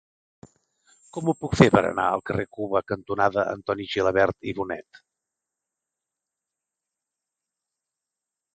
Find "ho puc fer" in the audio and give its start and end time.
1.27-1.67